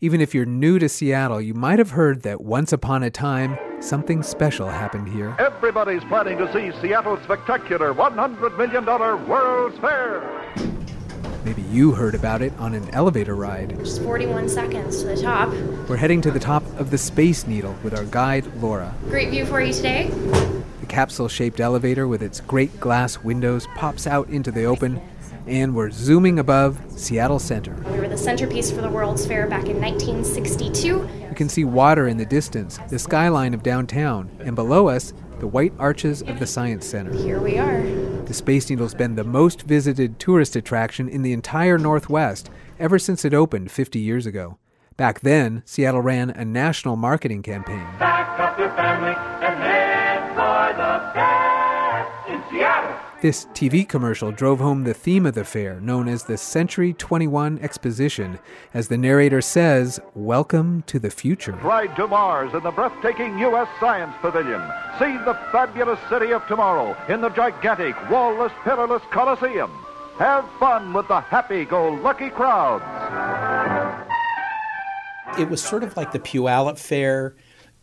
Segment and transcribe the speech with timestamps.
[0.00, 3.58] Even if you're new to Seattle, you might have heard that once upon a time,
[3.80, 5.34] something special happened here.
[5.40, 8.84] Everybody's planning to see Seattle's spectacular $100 million
[9.28, 10.54] World's Fair.
[11.44, 13.76] Maybe you heard about it on an elevator ride.
[13.80, 15.48] Just 41 seconds to the top.
[15.88, 18.94] We're heading to the top of the Space Needle with our guide, Laura.
[19.08, 20.10] Great view for you today.
[20.80, 25.02] The capsule shaped elevator with its great glass windows pops out into the open,
[25.48, 27.74] and we're zooming above Seattle Center.
[27.90, 30.86] We were the centerpiece for the World's Fair back in 1962.
[30.86, 35.46] You can see water in the distance, the skyline of downtown, and below us, the
[35.46, 37.14] white arches of the Science Center.
[37.14, 37.82] Here we are.
[38.24, 43.24] The Space Needle's been the most visited tourist attraction in the entire Northwest ever since
[43.24, 44.58] it opened 50 years ago.
[44.96, 47.86] Back then, Seattle ran a national marketing campaign.
[47.98, 49.14] Pack up your family
[49.46, 53.07] and head for the fair in Seattle.
[53.20, 57.58] This TV commercial drove home the theme of the fair, known as the Century 21
[57.58, 58.38] Exposition.
[58.72, 61.54] As the narrator says, Welcome to the future.
[61.54, 63.66] Ride to Mars in the breathtaking U.S.
[63.80, 64.62] Science Pavilion.
[65.00, 69.72] See the fabulous city of tomorrow in the gigantic, wall-less, pillarless Coliseum.
[70.18, 72.84] Have fun with the happy-go-lucky crowds.
[75.40, 77.34] It was sort of like the Puyallup Fair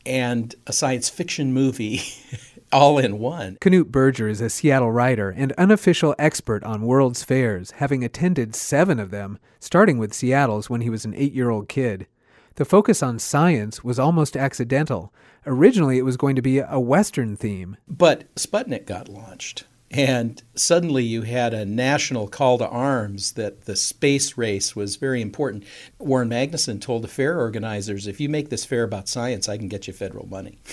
[0.06, 2.00] and a science fiction movie
[2.72, 3.58] all in one.
[3.62, 9.00] Knute Berger is a Seattle writer and unofficial expert on World's Fairs, having attended seven
[9.00, 12.08] of them, starting with Seattle's when he was an eight year old kid.
[12.56, 15.14] The focus on science was almost accidental.
[15.46, 17.76] Originally, it was going to be a Western theme.
[17.88, 19.66] But Sputnik got launched.
[19.92, 25.22] And suddenly you had a national call to arms that the space race was very
[25.22, 25.64] important.
[26.00, 29.68] Warren Magnuson told the fair organizers if you make this fair about science, I can
[29.68, 30.58] get you federal money.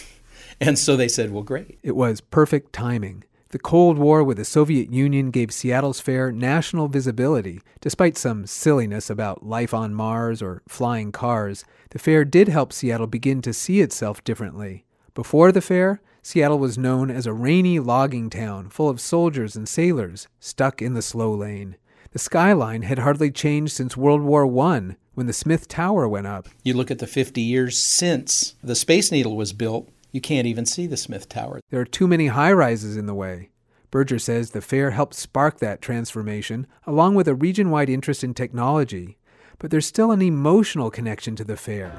[0.61, 1.78] And so they said, well, great.
[1.83, 3.25] It was perfect timing.
[3.53, 7.61] The Cold War with the Soviet Union gave Seattle's fair national visibility.
[7.83, 13.06] Despite some silliness about life on Mars or flying cars, the fair did help Seattle
[13.06, 14.86] begin to see itself differently.
[15.14, 19.69] Before the fair, Seattle was known as a rainy logging town full of soldiers and
[19.69, 21.76] sailors stuck in the slow lane.
[22.12, 26.49] The skyline had hardly changed since World War I when the Smith Tower went up.
[26.62, 30.67] You look at the 50 years since the Space Needle was built, you can't even
[30.67, 31.61] see the Smith Tower.
[31.71, 33.49] There are too many high rises in the way.
[33.91, 38.34] Berger says the fair helped spark that transformation, along with a region wide interest in
[38.34, 39.19] technology.
[39.59, 41.93] But there's still an emotional connection to the fair.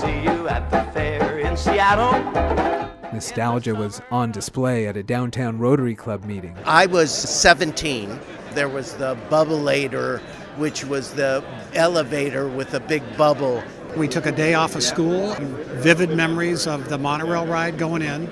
[0.00, 2.12] See you at the fair in Seattle.
[3.12, 6.56] Nostalgia was on display at a downtown Rotary Club meeting.
[6.64, 8.18] I was 17.
[8.54, 10.20] There was the Bubbleator,
[10.56, 11.44] which was the
[11.74, 13.62] elevator with a big bubble
[13.96, 18.28] we took a day off of school, vivid memories of the monorail ride going in.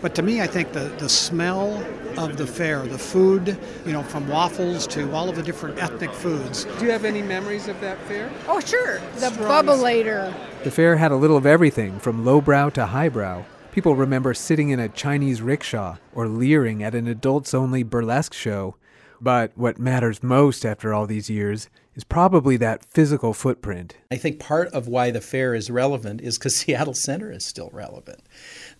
[0.00, 1.84] But to me, I think the, the smell
[2.18, 6.12] of the fair, the food, you know, from waffles to all of the different ethnic
[6.12, 6.64] foods.
[6.78, 8.30] Do you have any memories of that fair?
[8.48, 8.98] Oh, sure.
[9.16, 10.34] The Bubbleator.
[10.64, 13.44] The fair had a little of everything from lowbrow to highbrow.
[13.72, 18.76] People remember sitting in a Chinese rickshaw or leering at an adults only burlesque show.
[19.20, 23.96] But what matters most after all these years is probably that physical footprint.
[24.10, 27.70] I think part of why the fair is relevant is because Seattle Center is still
[27.72, 28.20] relevant.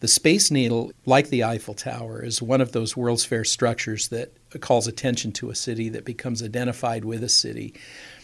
[0.00, 4.32] The Space Needle, like the Eiffel Tower, is one of those World's Fair structures that
[4.60, 7.74] calls attention to a city, that becomes identified with a city.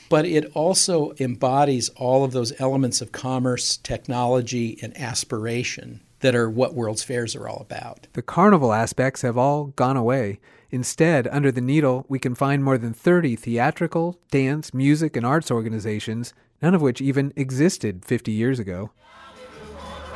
[0.08, 6.50] But it also embodies all of those elements of commerce, technology, and aspiration that are
[6.50, 8.06] what World's Fairs are all about.
[8.12, 10.40] The carnival aspects have all gone away.
[10.70, 15.50] Instead, under the needle, we can find more than 30 theatrical, dance, music, and arts
[15.50, 18.90] organizations, none of which even existed 50 years ago.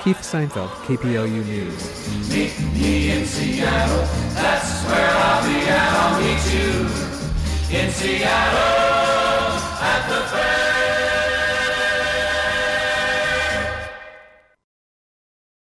[0.02, 2.30] Keith Seinfeld, KPLU News.
[2.30, 5.92] Meet me in Seattle, that's where I'll be at.
[5.92, 8.89] I'll meet you in Seattle at the fair.